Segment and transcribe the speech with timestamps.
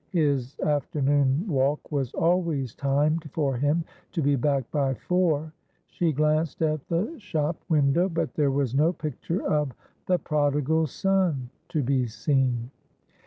[0.13, 5.53] His afternoon walk was always timed for him to be back by four.
[5.91, 9.73] She glanced at the shop window, but there was no picture of
[10.07, 12.71] "The Prodigal Son" to be seen.